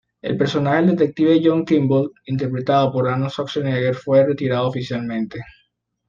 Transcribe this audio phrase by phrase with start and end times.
[0.23, 5.39] El personaje del detective John Kimble, interpretado por Arnold Schwarzenegger, fue retirado oficialmente.